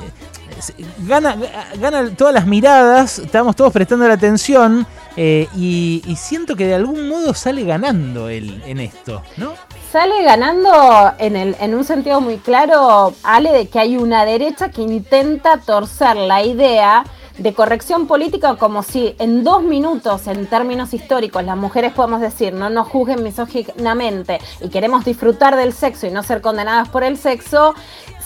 Gana, 1.00 1.36
gana 1.78 2.16
todas 2.16 2.34
las 2.34 2.46
miradas, 2.46 3.20
estamos 3.20 3.54
todos 3.54 3.74
prestando 3.74 4.08
la 4.08 4.14
atención 4.14 4.88
y, 5.18 6.02
siento 6.18 6.56
que 6.56 6.66
de 6.66 6.76
algún 6.76 7.10
modo 7.10 7.34
sale 7.34 7.66
ganando 7.66 8.30
él 8.30 8.64
en 8.66 8.80
esto, 8.80 9.22
¿no? 9.36 9.54
Sale 9.92 10.24
ganando 10.24 11.12
en, 11.18 11.36
el, 11.36 11.58
en 11.60 11.76
un 11.76 11.84
sentido 11.84 12.22
muy 12.22 12.38
claro, 12.38 13.14
Ale, 13.24 13.52
de 13.52 13.68
que 13.68 13.78
hay 13.78 13.98
una 13.98 14.24
derecha 14.24 14.70
que 14.70 14.84
intenta 14.84 15.58
torcer 15.58 16.16
la 16.16 16.44
idea 16.44 17.04
de 17.38 17.54
corrección 17.54 18.08
política 18.08 18.56
como 18.56 18.84
si 18.84 19.16
en 19.20 19.44
dos 19.44 19.64
minutos, 19.64 20.28
en 20.28 20.46
términos 20.48 20.94
históricos, 20.94 21.44
las 21.44 21.58
mujeres 21.58 21.94
podemos 21.94 22.22
decir 22.22 22.54
no 22.54 22.70
nos 22.70 22.88
juzguen 22.88 23.24
misóginamente 23.24 24.40
y 24.62 24.70
queremos 24.70 25.04
disfrutar 25.04 25.56
del 25.56 25.74
sexo 25.74 26.08
y 26.08 26.12
no 26.12 26.24
ser 26.24 26.42
condenadas 26.42 26.90
por 26.90 27.04
el 27.04 27.18
sexo, 27.18 27.74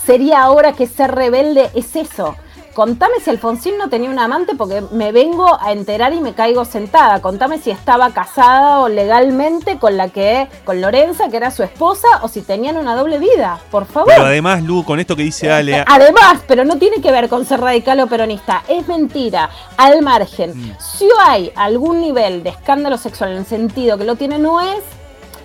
sería 0.05 0.41
ahora 0.43 0.73
que 0.73 0.87
ser 0.87 1.15
rebelde 1.15 1.69
es 1.73 1.95
eso 1.95 2.35
contame 2.77 3.15
si 3.23 3.31
Alfonsín 3.31 3.75
no 3.79 3.89
tenía 3.89 4.07
un 4.11 4.19
amante 4.19 4.53
porque 4.55 4.83
me 4.91 5.11
vengo 5.11 5.59
a 5.59 5.71
enterar 5.71 6.13
y 6.13 6.21
me 6.21 6.35
caigo 6.35 6.63
sentada. 6.63 7.23
Contame 7.23 7.57
si 7.57 7.71
estaba 7.71 8.11
casada 8.11 8.81
o 8.81 8.87
legalmente 8.87 9.79
con 9.79 9.97
la 9.97 10.09
que, 10.09 10.47
con 10.63 10.79
Lorenza, 10.79 11.29
que 11.29 11.37
era 11.37 11.49
su 11.49 11.63
esposa, 11.63 12.07
o 12.21 12.27
si 12.27 12.43
tenían 12.43 12.77
una 12.77 12.95
doble 12.95 13.17
vida, 13.17 13.59
por 13.71 13.87
favor. 13.87 14.13
Pero 14.13 14.27
además, 14.27 14.61
Lu, 14.61 14.85
con 14.85 14.99
esto 14.99 15.15
que 15.15 15.23
dice 15.23 15.51
Ale. 15.51 15.83
Además, 15.87 16.41
pero 16.47 16.65
no 16.65 16.77
tiene 16.77 17.01
que 17.01 17.11
ver 17.11 17.29
con 17.29 17.45
ser 17.45 17.61
radical 17.61 17.99
o 17.99 18.05
peronista. 18.05 18.61
Es 18.67 18.87
mentira. 18.87 19.49
Al 19.77 20.03
margen, 20.03 20.51
mm. 20.51 20.75
si 20.77 21.09
hay 21.25 21.51
algún 21.55 21.99
nivel 21.99 22.43
de 22.43 22.51
escándalo 22.51 22.99
sexual 22.99 23.31
en 23.31 23.37
el 23.37 23.45
sentido 23.47 23.97
que 23.97 24.03
lo 24.03 24.17
tiene, 24.17 24.37
no 24.37 24.61
es 24.61 24.83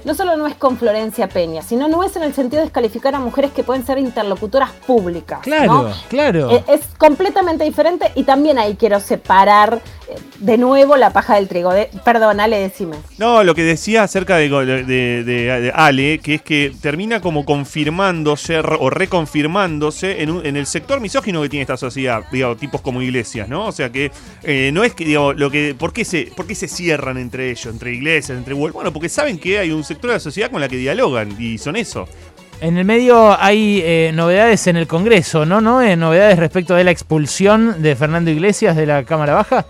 no 0.05 0.15
solo 0.15 0.37
no 0.37 0.47
es 0.47 0.55
con 0.55 0.77
Florencia 0.77 1.29
Peña, 1.29 1.63
sino 1.63 1.89
no 1.89 2.03
es 2.03 2.17
en 2.17 2.23
el 2.23 2.35
sentido 2.35 2.61
de 2.61 2.67
descalificar 2.67 3.15
a 3.15 3.21
mujeres 3.21 3.53
que 3.53 3.63
pueden 3.63 3.85
ser 3.87 3.99
interlocutoras 3.99 4.71
públicas. 4.87 5.41
Claro, 5.43 5.91
claro. 6.09 6.51
Es, 6.51 6.63
es, 6.69 6.87
completamente 6.99 7.65
diferente 7.65 8.13
y 8.15 8.25
también 8.25 8.59
ahí 8.59 8.77
quiero 8.77 9.01
separar 9.01 9.81
de 10.43 10.59
nuevo 10.59 10.97
la 10.97 11.13
paja 11.13 11.37
del 11.37 11.49
trigo. 11.49 11.73
perdón, 12.05 12.41
Ale, 12.41 12.59
decime. 12.59 12.97
No, 13.17 13.45
lo 13.45 13.55
que 13.55 13.63
decía 13.63 14.03
acerca 14.03 14.37
de, 14.37 14.49
de, 14.49 15.73
Ale, 15.75 16.19
que 16.19 16.35
es 16.35 16.43
que 16.43 16.73
termina 16.81 17.21
como 17.21 17.45
confirmándose 17.45 18.59
o 18.59 18.91
reconfirmándose 18.91 20.23
en, 20.23 20.45
en, 20.45 20.57
el 20.57 20.67
sector 20.67 21.01
misógino 21.01 21.41
que 21.43 21.49
tiene 21.49 21.63
esta 21.63 21.77
sociedad, 21.77 22.25
digo, 22.33 22.57
tipos 22.57 22.81
como 22.81 23.01
iglesias, 23.01 23.49
¿no? 23.49 23.67
O 23.67 23.73
sea 23.73 23.91
que 23.91 24.11
eh, 24.43 24.71
no 24.75 24.83
es 24.83 24.95
que, 24.95 25.05
digo, 25.05 25.33
lo 25.33 25.51
que, 25.51 25.77
¿por 25.79 25.93
qué, 25.93 26.05
se, 26.05 26.33
¿por 26.37 26.47
qué 26.47 26.57
se 26.57 26.67
cierran 26.67 27.19
entre 27.19 27.51
ellos, 27.51 27.67
entre 27.67 27.93
iglesias, 27.93 28.37
entre... 28.37 28.55
Bueno, 28.55 28.93
porque 28.93 29.09
saben 29.09 29.39
que 29.39 29.61
hay 29.61 29.71
un 29.71 29.85
sector 29.85 30.11
de 30.11 30.17
la 30.17 30.21
sociedad 30.21 30.51
con 30.51 30.61
la 30.61 30.69
que 30.69 30.77
dialogan 30.77 31.37
y 31.41 31.59
son 31.59 31.77
eso. 31.77 32.09
En 32.61 32.77
el 32.77 32.85
medio 32.85 33.41
hay 33.41 33.81
eh, 33.85 34.13
novedades 34.15 34.67
en 34.67 34.77
el 34.77 34.87
Congreso, 34.87 35.47
¿no? 35.47 35.61
¿No? 35.61 35.83
Eh, 35.83 35.97
novedades 35.97 36.39
respecto 36.39 36.75
de 36.75 36.85
la 36.85 36.91
expulsión 36.91 37.83
de 37.83 37.97
Fernando 37.97 38.31
Iglesias 38.31 38.77
de 38.77 38.87
la 38.87 39.05
Cámara 39.05 39.35
Baja. 39.35 39.67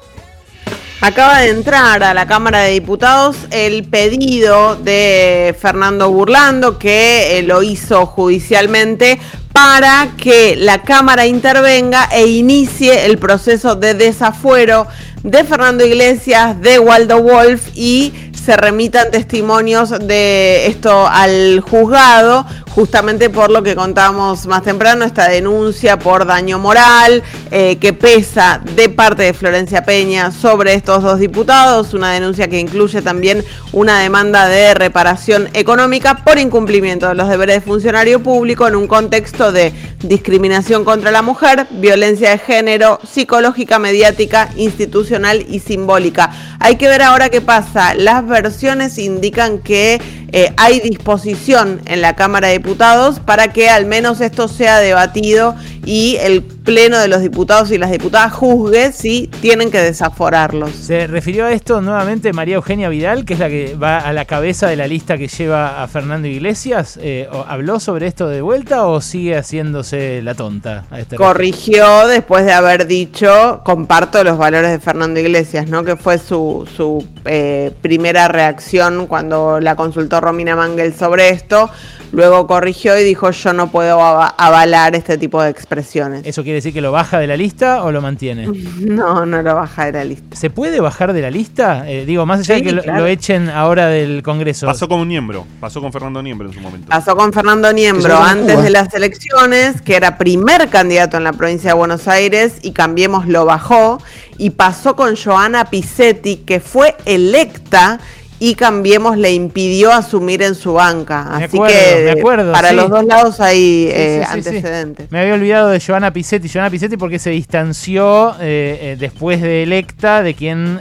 Acaba 1.05 1.41
de 1.41 1.49
entrar 1.49 2.05
a 2.05 2.15
la 2.15 2.29
Cámara 2.29 2.61
de 2.61 2.75
Diputados 2.75 3.35
el 3.51 3.83
pedido 3.83 4.77
de 4.77 5.53
Fernando 5.61 6.09
Burlando, 6.13 6.79
que 6.79 7.39
eh, 7.39 7.43
lo 7.43 7.65
hizo 7.65 8.07
judicialmente, 8.07 9.19
para 9.53 10.13
que 10.17 10.55
la 10.55 10.83
Cámara 10.83 11.27
intervenga 11.27 12.09
e 12.13 12.29
inicie 12.29 13.05
el 13.05 13.19
proceso 13.19 13.75
de 13.75 13.95
desafuero 13.95 14.87
de 15.25 15.43
Fernando 15.43 15.85
Iglesias, 15.85 16.61
de 16.61 16.79
Waldo 16.79 17.21
Wolf 17.21 17.71
y 17.75 18.13
se 18.33 18.57
remitan 18.57 19.11
testimonios 19.11 19.91
de 19.91 20.69
esto 20.69 21.09
al 21.09 21.59
juzgado, 21.61 22.47
justamente 22.75 23.31
por 23.31 23.51
lo 23.51 23.63
que 23.63 23.75
contábamos 23.75 24.47
más 24.47 24.63
temprano, 24.63 25.05
esta 25.05 25.29
denuncia 25.29 25.99
por 25.99 26.27
daño 26.27 26.59
moral 26.59 27.23
eh, 27.51 27.77
que 27.77 27.93
pesa 27.93 28.61
de 28.77 28.89
parte 28.89 29.25
de 29.25 29.35
Florencia 29.35 29.85
Peña 29.85 30.33
sobre 30.33 30.75
estos 30.75 31.03
dos 31.03 31.19
diputados, 31.19 31.95
una 31.95 32.13
denuncia 32.13 32.49
que 32.49 32.59
incluye 32.59 33.03
también 33.03 33.45
una 33.73 34.01
demanda 34.01 34.49
de 34.49 34.75
reparación 34.75 35.49
económica 35.53 36.25
por 36.25 36.39
incumplimiento 36.39 37.09
de 37.09 37.15
los 37.15 37.29
deberes 37.29 37.57
de 37.57 37.61
funcionario 37.61 38.23
público 38.23 38.67
en 38.67 38.77
un 38.77 38.87
contexto 38.87 39.53
de 39.53 39.73
discriminación 40.03 40.85
contra 40.85 41.11
la 41.11 41.23
mujer, 41.23 41.67
violencia 41.71 42.31
de 42.31 42.39
género, 42.39 43.01
psicológica, 43.05 43.79
mediática, 43.79 44.49
institucional 44.57 45.45
y 45.49 45.61
simbólica. 45.61 46.31
Hay 46.59 46.77
que 46.77 46.89
ver 46.89 47.03
ahora 47.03 47.29
qué 47.29 47.41
pasa. 47.41 47.95
Las 47.95 48.27
versiones 48.27 48.99
indican 48.99 49.59
que 49.59 50.01
eh, 50.35 50.53
hay 50.57 50.81
disposición 50.81 51.83
en 51.85 52.01
la 52.01 52.17
Cámara 52.17 52.49
de 52.49 52.55
Diputados 52.55 53.21
para 53.21 53.53
que 53.53 53.69
al 53.69 53.85
menos 53.85 54.23
esto 54.23 54.49
sea 54.49 54.79
debatido 54.79 55.55
y 55.85 56.17
el 56.21 56.43
Pleno 56.43 56.99
de 56.99 57.09
los 57.09 57.21
Diputados 57.21 57.71
y 57.71 57.77
las 57.77 57.91
Diputadas 57.91 58.33
juzgue 58.33 58.93
si 58.93 59.29
tienen 59.41 59.71
que 59.71 59.79
desaforarlos. 59.79 60.71
Se 60.71 61.07
refirió 61.07 61.47
a 61.47 61.53
esto 61.53 61.83
nuevamente 61.83 62.33
María 62.33 62.55
Eugenia 62.55 62.89
Vidal, 62.89 63.25
que 63.25 63.35
es 63.35 63.41
la 63.41 63.49
que 63.49 63.75
va 63.75 63.99
a 63.99 64.13
la 64.13 64.25
cabeza 64.25 64.69
de 64.69 64.77
la 64.77 64.87
lista 64.87 65.19
que 65.19 65.29
lleva 65.29 65.83
a 65.83 65.89
Fernando 65.89 66.29
Iglesias. 66.29 66.99
Eh, 67.03 67.29
¿Habló 67.49 67.79
sobre 67.81 68.07
esto 68.07 68.29
de 68.29 68.41
vuelta 68.41 68.87
o 68.87 69.01
sigue 69.01 69.37
haciéndose 69.37 70.23
la 70.23 70.35
tonta? 70.35 70.85
este 70.97 71.17
Corrigió 71.17 72.07
después 72.07 72.47
de 72.47 72.53
haber 72.53 72.87
dicho, 72.87 73.61
comparto 73.65 74.23
los 74.25 74.39
valores 74.39 74.71
de 74.71 74.79
Fernando 74.79 75.21
Iglesias, 75.21 75.69
¿no? 75.69 75.85
que 75.85 75.97
fue 75.97 76.19
su, 76.19 76.67
su 76.77 77.05
eh, 77.25 77.73
primera 77.81 78.29
reacción 78.29 79.07
cuando 79.07 79.61
la 79.61 79.77
consultó 79.77 80.21
Romina 80.21 80.57
Mangel 80.57 80.95
sobre 80.95 81.31
esto. 81.31 81.71
Luego 82.13 82.47
corrigió 82.47 82.99
y 82.99 83.05
dijo 83.05 83.31
yo 83.31 83.55
no 83.55 83.71
puedo 83.71 83.99
avalar 84.03 84.95
este 84.95 85.17
tipo 85.17 85.43
de 85.43 85.49
expresiones. 85.49 86.23
¿Eso 86.27 86.43
quiere 86.43 86.57
decir 86.57 86.75
que 86.75 86.83
lo 86.83 86.93
baja 86.93 87.19
de 87.19 87.27
la 87.27 87.39
lista 87.39 87.83
o 87.85 87.91
lo 87.91 88.03
mantiene? 88.03 88.49
No, 88.83 89.25
no 89.25 89.43
lo 89.43 89.55
baja 89.55 89.87
de 89.87 89.93
la 89.93 90.05
lista. 90.05 90.37
¿Se 90.37 90.51
puede 90.51 90.81
bajar 90.81 91.13
de 91.13 91.23
la 91.23 91.31
lista? 91.31 91.89
Eh, 91.89 92.05
digo, 92.05 92.27
más 92.27 92.41
allá 92.41 92.57
de 92.57 92.63
que 92.63 92.73
lo, 92.73 93.07
echen 93.07 93.49
ahora 93.49 93.87
del 93.87 94.23
Congreso. 94.23 94.67
Pasó 94.67 94.89
con 94.89 95.01
un 95.01 95.09
Niembro, 95.09 95.47
pasó 95.61 95.81
con 95.81 95.93
Fernando 95.93 96.23
Niembro 96.23 96.49
en 96.49 96.55
su 96.55 96.61
momento. 96.61 96.89
Pasó 96.89 97.17
con 97.17 97.33
Fernando 97.33 97.73
Niembro 97.73 98.17
antes 98.19 98.63
de 98.63 98.71
las 98.71 98.93
elecciones, 98.93 99.81
que 99.81 99.97
era 99.97 100.19
primer 100.19 100.69
candidato 100.69 101.17
en 101.17 101.25
la 101.25 101.33
provincia 101.33 101.71
de 101.71 101.75
Buenos 101.75 102.09
Aires 102.09 102.57
y 102.63 102.73
Cambiemos 102.73 103.27
lo 103.27 103.45
bajó. 103.45 103.99
Y 104.43 104.51
pasó 104.51 104.97
con 104.97 105.15
Joana 105.15 105.67
Pisetti, 105.67 106.39
que 106.39 106.59
fue 106.59 106.97
electa 107.05 108.01
y 108.45 108.57
Cambiemos 108.57 109.17
le 109.17 109.33
impidió 109.33 109.93
asumir 109.93 110.43
en 110.43 110.57
su 110.57 110.73
banca. 110.73 111.29
Así 111.31 111.61
que 111.61 112.21
para 112.51 112.73
los 112.73 112.91
dos 112.91 113.05
lados 113.05 113.39
hay 113.39 113.87
eh, 113.89 114.25
antecedentes. 114.29 115.13
Me 115.13 115.21
había 115.21 115.35
olvidado 115.35 115.69
de 115.69 115.81
Joana 115.81 116.13
Pisetti. 116.13 116.49
Joana 116.49 116.69
Pisetti 116.69 116.97
porque 116.97 117.21
se 117.21 117.31
distanció 117.31 118.33
eh, 118.41 118.79
eh, 118.81 118.97
después 118.99 119.41
de 119.41 119.63
electa 119.63 120.25
de 120.25 120.35
quien 120.35 120.81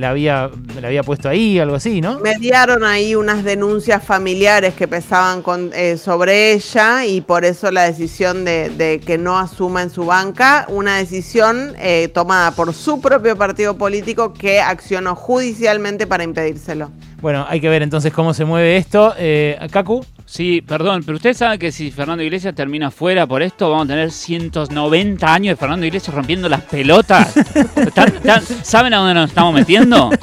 la, 0.00 0.08
había, 0.08 0.48
la 0.80 0.88
había 0.88 1.02
puesto 1.02 1.28
ahí, 1.28 1.58
algo 1.58 1.76
así, 1.76 2.00
¿no? 2.00 2.18
Mediaron 2.20 2.82
ahí 2.82 3.14
unas 3.14 3.44
denuncias 3.44 4.02
familiares 4.02 4.72
que 4.72 4.88
pesaban 4.88 5.42
con, 5.42 5.70
sobre 6.02 6.52
ella 6.52 7.04
y 7.04 7.20
por 7.20 7.44
eso 7.44 7.70
la 7.70 7.82
decisión 7.82 8.46
de, 8.46 8.70
de, 8.70 9.00
que 9.00 9.18
no 9.18 9.38
asuma 9.38 9.82
en 9.82 9.90
su 9.90 10.06
banca, 10.06 10.64
una 10.70 10.96
decisión 10.96 11.74
tomada 12.14 12.52
por 12.52 12.72
su 12.72 13.02
propio 13.02 13.36
partido 13.36 13.76
político 13.76 14.32
que 14.32 14.62
accionó 14.62 15.14
judicialmente 15.14 16.06
para 16.06 16.24
impedírselo. 16.24 16.90
Bueno, 17.20 17.46
hay 17.48 17.60
que 17.60 17.68
ver 17.68 17.82
entonces 17.82 18.12
cómo 18.12 18.34
se 18.34 18.44
mueve 18.44 18.76
esto. 18.76 19.14
Eh, 19.16 19.58
Kaku. 19.70 20.04
Sí, 20.32 20.62
perdón, 20.62 21.02
pero 21.04 21.16
usted 21.16 21.34
sabe 21.34 21.58
que 21.58 21.70
si 21.70 21.90
Fernando 21.90 22.22
Iglesias 22.22 22.54
termina 22.54 22.90
fuera 22.90 23.26
por 23.26 23.42
esto, 23.42 23.70
vamos 23.70 23.84
a 23.84 23.88
tener 23.88 24.10
190 24.10 25.26
años 25.30 25.52
de 25.52 25.56
Fernando 25.56 25.84
Iglesias 25.84 26.16
rompiendo 26.16 26.48
las 26.48 26.62
pelotas. 26.62 27.34
saben 28.62 28.94
a 28.94 28.96
dónde 28.96 29.12
nos 29.12 29.28
estamos 29.28 29.52
metiendo? 29.52 30.08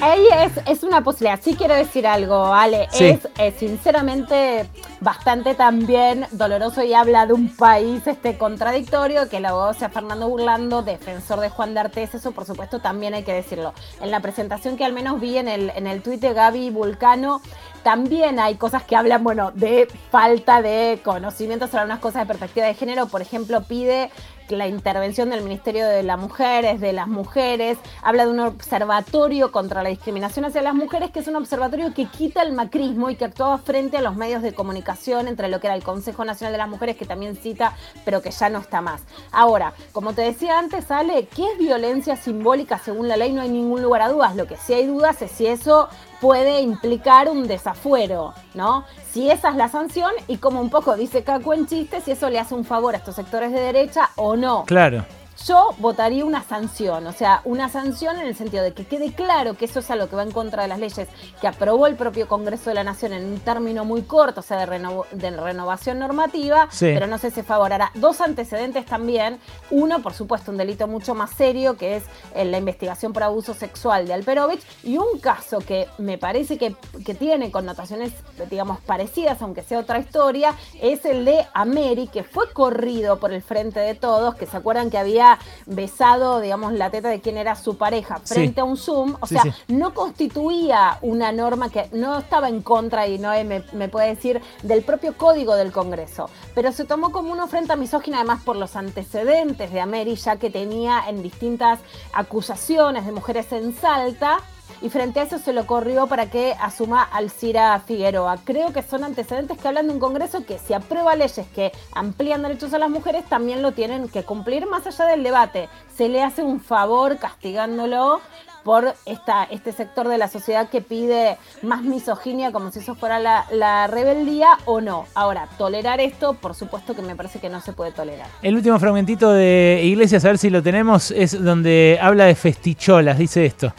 ahí, 0.00 0.26
es, 0.66 0.82
una 0.82 1.04
posibilidad. 1.04 1.38
Sí 1.40 1.54
quiero 1.54 1.76
decir 1.76 2.04
algo, 2.04 2.52
Ale. 2.52 2.88
Es, 2.98 3.20
sinceramente 3.60 4.66
bastante 5.00 5.54
también 5.54 6.26
doloroso 6.32 6.82
y 6.82 6.94
habla 6.94 7.26
de 7.26 7.32
un 7.32 7.48
país 7.54 8.08
este 8.08 8.36
contradictorio 8.36 9.28
que 9.28 9.38
la 9.38 9.52
sea 9.78 9.88
Fernando 9.88 10.28
Burlando, 10.28 10.82
defensor 10.82 11.38
de 11.38 11.48
Juan 11.48 11.74
de 11.74 11.80
Artes. 11.80 12.16
Eso, 12.16 12.32
por 12.32 12.44
supuesto, 12.44 12.80
también 12.80 13.14
hay 13.14 13.22
que 13.22 13.32
decirlo. 13.32 13.72
En 14.00 14.10
la 14.10 14.18
presentación 14.18 14.76
que 14.76 14.84
al 14.84 14.92
menos 14.92 15.20
vi 15.20 15.38
en 15.38 15.46
el, 15.46 15.70
en 15.76 15.86
el 15.86 16.02
tuit 16.02 16.20
de 16.20 16.32
Gaby 16.32 16.70
Vulcano, 16.70 17.40
también 17.86 18.40
hay 18.40 18.56
cosas 18.56 18.82
que 18.82 18.96
hablan, 18.96 19.22
bueno, 19.22 19.52
de 19.52 19.86
falta 20.10 20.60
de 20.60 20.98
conocimiento 21.04 21.68
sobre 21.68 21.84
unas 21.84 22.00
cosas 22.00 22.22
de 22.22 22.26
perspectiva 22.26 22.66
de 22.66 22.74
género. 22.74 23.06
Por 23.06 23.22
ejemplo, 23.22 23.62
pide 23.62 24.10
la 24.48 24.66
intervención 24.66 25.30
del 25.30 25.42
Ministerio 25.42 25.86
de 25.86 26.02
las 26.02 26.18
Mujeres, 26.18 26.80
de 26.80 26.92
las 26.92 27.06
mujeres, 27.06 27.78
habla 28.02 28.24
de 28.24 28.32
un 28.32 28.40
observatorio 28.40 29.50
contra 29.50 29.82
la 29.82 29.88
discriminación 29.88 30.44
hacia 30.44 30.62
las 30.62 30.74
mujeres, 30.74 31.10
que 31.10 31.20
es 31.20 31.28
un 31.28 31.36
observatorio 31.36 31.94
que 31.94 32.06
quita 32.06 32.42
el 32.42 32.52
macrismo 32.52 33.10
y 33.10 33.16
que 33.16 33.24
actuaba 33.24 33.58
frente 33.58 33.96
a 33.96 34.02
los 34.02 34.16
medios 34.16 34.42
de 34.42 34.52
comunicación, 34.52 35.28
entre 35.28 35.48
lo 35.48 35.60
que 35.60 35.68
era 35.68 35.76
el 35.76 35.82
Consejo 35.82 36.24
Nacional 36.24 36.52
de 36.52 36.58
las 36.58 36.68
Mujeres, 36.68 36.96
que 36.96 37.06
también 37.06 37.36
cita, 37.36 37.76
pero 38.04 38.20
que 38.20 38.30
ya 38.30 38.48
no 38.48 38.58
está 38.58 38.80
más. 38.80 39.02
Ahora, 39.32 39.72
como 39.92 40.12
te 40.12 40.22
decía 40.22 40.58
antes, 40.58 40.90
Ale, 40.90 41.26
¿qué 41.26 41.52
es 41.52 41.58
violencia 41.58 42.16
simbólica 42.16 42.78
según 42.78 43.08
la 43.08 43.16
ley? 43.16 43.32
No 43.32 43.42
hay 43.42 43.48
ningún 43.48 43.82
lugar 43.82 44.02
a 44.02 44.08
dudas. 44.08 44.36
Lo 44.36 44.46
que 44.46 44.56
sí 44.56 44.74
hay 44.74 44.86
dudas 44.86 45.22
es 45.22 45.30
si 45.30 45.46
eso 45.46 45.88
puede 46.20 46.60
implicar 46.60 47.28
un 47.28 47.46
desafuero, 47.46 48.34
¿no? 48.54 48.84
Si 49.10 49.30
esa 49.30 49.50
es 49.50 49.56
la 49.56 49.68
sanción 49.68 50.12
y 50.28 50.38
como 50.38 50.60
un 50.60 50.70
poco 50.70 50.96
dice 50.96 51.24
Caco 51.24 51.54
en 51.54 51.66
chiste, 51.66 52.00
si 52.00 52.12
eso 52.12 52.30
le 52.30 52.38
hace 52.38 52.54
un 52.54 52.64
favor 52.64 52.94
a 52.94 52.98
estos 52.98 53.14
sectores 53.14 53.52
de 53.52 53.60
derecha 53.60 54.10
o 54.16 54.36
no. 54.36 54.64
Claro 54.66 55.04
yo 55.44 55.74
votaría 55.78 56.24
una 56.24 56.42
sanción, 56.42 57.06
o 57.06 57.12
sea, 57.12 57.42
una 57.44 57.68
sanción 57.68 58.18
en 58.18 58.26
el 58.26 58.34
sentido 58.34 58.62
de 58.62 58.72
que 58.72 58.86
quede 58.86 59.12
claro 59.12 59.56
que 59.56 59.66
eso 59.66 59.80
es 59.80 59.90
algo 59.90 60.08
que 60.08 60.16
va 60.16 60.22
en 60.22 60.30
contra 60.30 60.62
de 60.62 60.68
las 60.68 60.78
leyes 60.78 61.08
que 61.40 61.46
aprobó 61.46 61.86
el 61.86 61.96
propio 61.96 62.26
Congreso 62.28 62.70
de 62.70 62.74
la 62.74 62.84
Nación 62.84 63.12
en 63.12 63.24
un 63.24 63.40
término 63.40 63.84
muy 63.84 64.02
corto, 64.02 64.40
o 64.40 64.42
sea, 64.42 64.58
de, 64.58 65.30
renovación 65.30 65.98
normativa, 65.98 66.68
pero 66.80 67.06
no 67.06 67.18
sé 67.18 67.30
si 67.30 67.42
favorará. 67.42 67.90
Dos 67.94 68.20
antecedentes 68.20 68.86
también, 68.86 69.38
uno, 69.70 70.00
por 70.02 70.14
supuesto, 70.14 70.50
un 70.50 70.56
delito 70.56 70.86
mucho 70.88 71.14
más 71.14 71.30
serio, 71.30 71.76
que 71.76 71.96
es 71.96 72.04
la 72.34 72.58
investigación 72.58 73.12
por 73.12 73.22
abuso 73.22 73.54
sexual 73.54 74.06
de 74.06 74.14
Alperovich, 74.14 74.62
y 74.82 74.96
un 74.98 75.18
caso 75.20 75.58
que 75.58 75.86
me 75.98 76.18
parece 76.18 76.56
que, 76.58 76.74
que 77.04 77.14
tiene 77.14 77.50
connotaciones, 77.50 78.12
digamos, 78.50 78.80
parecidas, 78.80 79.42
aunque 79.42 79.62
sea 79.62 79.80
otra 79.80 79.98
historia, 79.98 80.54
es 80.80 81.04
el 81.04 81.24
de 81.24 81.46
Ameri, 81.54 82.08
que 82.08 82.24
fue 82.24 82.52
corrido 82.52 83.18
por 83.18 83.32
el 83.32 83.42
Frente 83.42 83.80
de 83.80 83.94
Todos, 83.94 84.34
que 84.34 84.46
se 84.46 84.56
acuerdan 84.56 84.90
que 84.90 84.98
había 84.98 85.25
besado, 85.66 86.40
digamos, 86.40 86.72
la 86.72 86.90
teta 86.90 87.08
de 87.08 87.20
quien 87.20 87.36
era 87.36 87.56
su 87.56 87.76
pareja 87.76 88.20
frente 88.24 88.60
a 88.60 88.64
un 88.64 88.76
Zoom, 88.76 89.16
o 89.20 89.26
sea, 89.26 89.42
no 89.68 89.94
constituía 89.94 90.98
una 91.02 91.32
norma 91.32 91.70
que 91.70 91.88
no 91.92 92.18
estaba 92.18 92.48
en 92.48 92.62
contra, 92.62 93.06
y 93.06 93.18
no 93.18 93.30
me, 93.44 93.64
me, 93.72 93.88
puede 93.88 94.08
decir, 94.08 94.40
del 94.62 94.82
propio 94.82 95.16
código 95.16 95.54
del 95.56 95.72
Congreso, 95.72 96.30
pero 96.54 96.72
se 96.72 96.84
tomó 96.84 97.12
como 97.12 97.32
una 97.32 97.44
ofrenda 97.44 97.76
misógina 97.76 98.18
además 98.18 98.42
por 98.42 98.56
los 98.56 98.76
antecedentes 98.76 99.72
de 99.72 99.80
Ameri, 99.80 100.14
ya 100.16 100.36
que 100.36 100.50
tenía 100.50 101.04
en 101.08 101.22
distintas 101.22 101.80
acusaciones 102.12 103.06
de 103.06 103.12
mujeres 103.12 103.50
en 103.52 103.74
Salta, 103.74 104.38
y 104.82 104.90
frente 104.90 105.20
a 105.20 105.24
eso 105.24 105.38
se 105.38 105.52
lo 105.52 105.66
corrió 105.66 106.06
para 106.06 106.30
que 106.30 106.54
asuma 106.60 107.02
Alcira 107.02 107.80
Figueroa. 107.80 108.38
Creo 108.44 108.72
que 108.72 108.82
son 108.82 109.04
antecedentes 109.04 109.58
que 109.58 109.68
hablan 109.68 109.88
de 109.88 109.94
un 109.94 110.00
Congreso 110.00 110.44
que 110.44 110.58
si 110.58 110.74
aprueba 110.74 111.16
leyes 111.16 111.46
que 111.54 111.72
amplían 111.92 112.42
derechos 112.42 112.72
a 112.74 112.78
las 112.78 112.90
mujeres, 112.90 113.24
también 113.24 113.62
lo 113.62 113.72
tienen 113.72 114.08
que 114.08 114.22
cumplir 114.22 114.66
más 114.66 114.86
allá 114.86 115.06
del 115.06 115.22
debate. 115.22 115.68
Se 115.94 116.08
le 116.08 116.22
hace 116.22 116.42
un 116.42 116.60
favor 116.60 117.18
castigándolo 117.18 118.20
por 118.66 118.94
esta, 119.06 119.44
este 119.44 119.70
sector 119.70 120.08
de 120.08 120.18
la 120.18 120.26
sociedad 120.26 120.68
que 120.68 120.80
pide 120.80 121.38
más 121.62 121.84
misoginia 121.84 122.50
como 122.50 122.72
si 122.72 122.80
eso 122.80 122.96
fuera 122.96 123.20
la, 123.20 123.46
la, 123.52 123.86
rebeldía 123.86 124.58
o 124.64 124.80
no. 124.80 125.06
Ahora, 125.14 125.48
tolerar 125.56 126.00
esto, 126.00 126.34
por 126.34 126.56
supuesto 126.56 126.96
que 126.96 127.02
me 127.02 127.14
parece 127.14 127.38
que 127.38 127.48
no 127.48 127.60
se 127.60 127.72
puede 127.72 127.92
tolerar. 127.92 128.26
El 128.42 128.56
último 128.56 128.76
fragmentito 128.80 129.32
de 129.32 129.82
Iglesias, 129.84 130.24
a 130.24 130.28
ver 130.28 130.38
si 130.38 130.50
lo 130.50 130.64
tenemos, 130.64 131.12
es 131.12 131.40
donde 131.40 132.00
habla 132.02 132.24
de 132.24 132.34
festicholas, 132.34 133.18
dice 133.18 133.46
esto. 133.46 133.72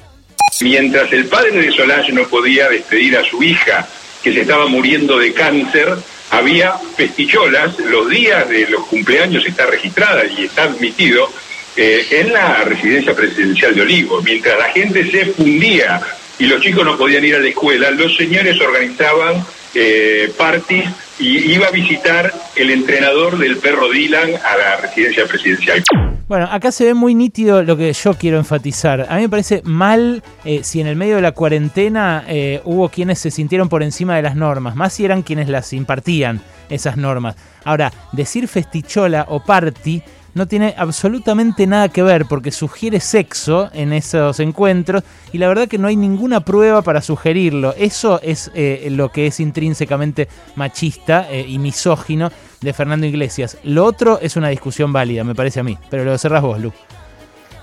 Mientras 0.61 1.11
el 1.13 1.25
padre 1.27 1.51
de 1.51 1.71
Solange 1.71 2.11
no 2.11 2.27
podía 2.27 2.69
despedir 2.69 3.17
a 3.17 3.23
su 3.23 3.43
hija, 3.43 3.87
que 4.23 4.33
se 4.33 4.41
estaba 4.41 4.67
muriendo 4.67 5.19
de 5.19 5.33
cáncer, 5.33 5.95
había 6.31 6.73
festicholas, 6.95 7.77
los 7.79 8.09
días 8.09 8.49
de 8.49 8.67
los 8.67 8.85
cumpleaños 8.87 9.45
está 9.45 9.65
registrada 9.67 10.25
y 10.25 10.45
está 10.45 10.63
admitido 10.63 11.31
eh, 11.75 12.05
en 12.09 12.33
la 12.33 12.63
residencia 12.63 13.15
presidencial 13.15 13.75
de 13.75 13.81
Olivo. 13.81 14.21
Mientras 14.23 14.57
la 14.57 14.69
gente 14.69 15.09
se 15.09 15.27
fundía 15.27 16.01
y 16.39 16.45
los 16.47 16.61
chicos 16.61 16.83
no 16.83 16.97
podían 16.97 17.23
ir 17.23 17.35
a 17.35 17.39
la 17.39 17.49
escuela, 17.49 17.91
los 17.91 18.15
señores 18.17 18.59
organizaban 18.59 19.45
eh, 19.75 20.33
parties 20.35 20.89
y 21.19 21.51
iba 21.53 21.67
a 21.67 21.71
visitar 21.71 22.31
el 22.55 22.69
entrenador 22.69 23.37
del 23.37 23.57
perro 23.57 23.89
Dylan 23.89 24.29
a 24.35 24.57
la 24.57 24.77
residencia 24.81 25.25
presidencial. 25.25 25.83
Bueno, 26.27 26.47
acá 26.51 26.71
se 26.71 26.85
ve 26.85 26.93
muy 26.93 27.15
nítido 27.15 27.63
lo 27.63 27.77
que 27.77 27.93
yo 27.93 28.13
quiero 28.15 28.37
enfatizar. 28.37 29.07
A 29.09 29.15
mí 29.15 29.21
me 29.21 29.29
parece 29.29 29.61
mal 29.63 30.21
eh, 30.43 30.61
si 30.63 30.81
en 30.81 30.87
el 30.87 30.95
medio 30.95 31.15
de 31.15 31.21
la 31.21 31.31
cuarentena 31.31 32.25
eh, 32.27 32.61
hubo 32.65 32.89
quienes 32.89 33.19
se 33.19 33.31
sintieron 33.31 33.69
por 33.69 33.81
encima 33.81 34.15
de 34.15 34.21
las 34.23 34.35
normas, 34.35 34.75
más 34.75 34.93
si 34.93 35.05
eran 35.05 35.21
quienes 35.21 35.47
las 35.47 35.71
impartían 35.71 36.41
esas 36.69 36.97
normas. 36.97 37.35
Ahora, 37.63 37.93
decir 38.11 38.47
festichola 38.47 39.25
o 39.29 39.43
party 39.43 40.03
no 40.37 40.47
tiene 40.47 40.75
absolutamente 40.77 41.67
nada 41.67 41.89
que 41.89 42.03
ver 42.03 42.25
porque 42.25 42.51
sugiere 42.51 42.99
sexo 42.99 43.69
en 43.73 43.91
esos 43.91 44.39
encuentros 44.39 45.03
y 45.33 45.39
la 45.39 45.47
verdad 45.47 45.67
que 45.67 45.77
no 45.77 45.87
hay 45.87 45.95
ninguna 45.95 46.41
prueba 46.41 46.81
para 46.83 47.01
sugerirlo. 47.01 47.73
Eso 47.77 48.21
es 48.21 48.51
eh, 48.53 48.87
lo 48.91 49.11
que 49.11 49.27
es 49.27 49.39
intrínsecamente 49.39 50.29
machista 50.55 51.27
eh, 51.29 51.45
y 51.47 51.57
misógino 51.57 52.31
de 52.61 52.73
Fernando 52.73 53.05
Iglesias. 53.05 53.57
Lo 53.63 53.83
otro 53.83 54.19
es 54.21 54.35
una 54.35 54.49
discusión 54.49 54.93
válida, 54.93 55.23
me 55.23 55.35
parece 55.35 55.59
a 55.59 55.63
mí, 55.63 55.77
pero 55.89 56.05
lo 56.05 56.17
cerrás 56.17 56.43
vos, 56.43 56.59
Lu. 56.59 56.71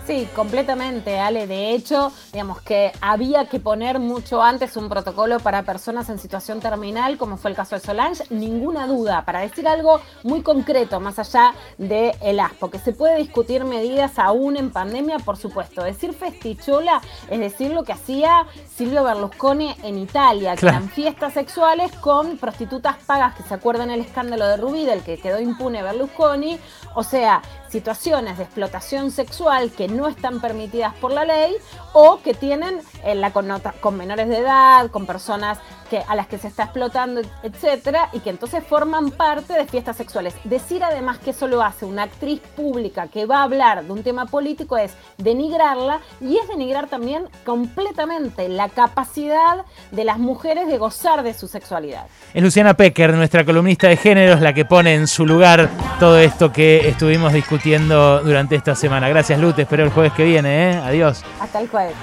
Sí, 0.07 0.29
completamente, 0.37 1.19
Ale. 1.19 1.47
De 1.47 1.71
hecho, 1.71 2.13
digamos 2.31 2.61
que 2.61 2.93
había 3.01 3.47
que 3.47 3.59
poner 3.59 4.01
mucho 4.01 4.43
antes 4.43 4.77
un 4.77 4.91
protocolo 4.91 5.41
para 5.41 5.63
personas 5.63 6.11
en 6.11 6.19
situación 6.19 6.61
terminal, 6.61 7.17
como 7.17 7.39
fue 7.39 7.51
el 7.51 7.57
caso 7.57 7.75
de 7.75 7.81
Solange, 7.81 8.25
ninguna 8.29 8.87
duda, 8.87 9.25
para 9.25 9.41
decir 9.41 9.67
algo 9.67 10.03
muy 10.23 10.43
concreto, 10.43 11.01
más 11.01 11.19
allá 11.19 11.55
del 11.79 12.13
el 12.21 12.39
ASPO, 12.39 12.71
que 12.71 12.79
se 12.79 12.93
puede 12.93 13.17
discutir 13.17 13.65
medidas 13.65 14.19
aún 14.19 14.59
en 14.59 14.71
pandemia, 14.71 15.21
por 15.21 15.39
supuesto. 15.39 15.83
Decir 15.83 16.13
festichola 16.13 17.01
es 17.31 17.41
decir 17.41 17.71
lo 17.71 17.83
que 17.85 17.93
hacía 17.93 18.47
Silvio 18.77 19.05
Berlusconi 19.05 19.75
en 19.85 19.99
Italia, 19.99 20.55
que 20.55 20.67
eran 20.67 20.91
fiestas 20.91 21.33
sexuales 21.33 21.91
con 21.93 22.37
prostitutas 22.37 22.97
pagas, 23.07 23.35
que 23.37 23.43
se 23.43 23.55
acuerdan 23.55 23.91
el 23.91 24.01
escándalo 24.01 24.47
de 24.49 24.59
Rubí, 24.59 24.85
del 24.85 25.03
que 25.03 25.17
quedó 25.17 25.41
impune 25.41 25.83
Berlusconi, 25.83 26.59
o 26.95 27.03
sea, 27.03 27.41
situaciones 27.71 28.37
de 28.37 28.45
explotación 28.45 29.11
sexual 29.11 29.73
que 29.73 29.89
no 29.95 30.09
están 30.09 30.41
permitidas 30.41 30.95
por 30.95 31.13
la 31.13 31.25
ley 31.25 31.57
o 31.93 32.21
que 32.23 32.35
tienen 32.35 32.81
eh, 33.05 33.15
la 33.15 33.33
connota 33.33 33.73
con 33.81 33.97
menores 33.97 34.29
de 34.29 34.39
edad, 34.39 34.91
con 34.91 35.07
personas 35.07 35.59
que, 35.91 35.99
a 35.99 36.15
las 36.15 36.27
que 36.27 36.39
se 36.39 36.49
está 36.49 36.65
explotando, 36.65 37.21
etcétera, 37.43 38.09
y 38.13 38.21
que 38.21 38.31
entonces 38.31 38.63
forman 38.67 39.11
parte 39.11 39.53
de 39.53 39.67
fiestas 39.67 39.97
sexuales. 39.97 40.35
Decir 40.45 40.83
además 40.83 41.19
que 41.19 41.31
eso 41.31 41.47
lo 41.47 41.63
hace 41.63 41.85
una 41.85 42.05
actriz 42.05 42.41
pública 42.57 43.09
que 43.09 43.27
va 43.27 43.39
a 43.39 43.43
hablar 43.45 43.85
de 43.85 43.93
un 43.93 44.03
tema 44.03 44.27
político 44.27 44.77
es 44.77 44.95
denigrarla 45.19 46.01
y 46.21 46.37
es 46.37 46.49
denigrar 46.49 46.89
también 46.89 47.25
completamente 47.45 48.49
la 48.49 48.69
capacidad 48.69 49.65
de 49.91 50.05
las 50.05 50.19
mujeres 50.19 50.67
de 50.69 50.79
gozar 50.79 51.23
de 51.23 51.35
su 51.35 51.49
sexualidad. 51.49 52.07
Es 52.33 52.43
Luciana 52.43 52.75
Pecker, 52.75 53.15
nuestra 53.15 53.45
columnista 53.45 53.89
de 53.89 53.97
géneros, 53.97 54.41
la 54.41 54.53
que 54.53 54.65
pone 54.65 54.95
en 54.95 55.07
su 55.07 55.27
lugar 55.27 55.71
todo 56.01 56.19
esto 56.19 56.53
que 56.53 56.89
estuvimos 56.89 57.33
discutiendo 57.33 58.21
durante 58.23 58.57
esta 58.57 58.75
semana. 58.75 59.09
Gracias, 59.09 59.39
Lute. 59.39 59.63
espero 59.63 59.85
el 59.85 59.91
jueves 59.91 60.13
que 60.13 60.25
viene. 60.25 60.71
¿eh? 60.71 60.77
Adiós. 60.77 61.23
Hasta 61.41 61.61
el 61.61 61.69
jueves. 61.69 61.95